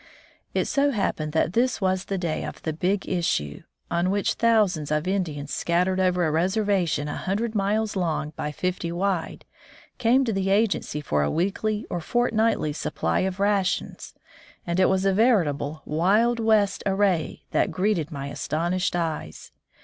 [0.55, 3.61] It so happened that this was the day of the "Big Issue,"
[3.91, 8.51] on which thousands of Indians scattered over a reservation a hun dred miles long by
[8.51, 9.45] fifty wide,
[9.99, 14.15] came to the agency for a weekly or fortnightly supply of rations,
[14.65, 19.51] and it was a veritable "Wild West" array that greeted my astonished eyes.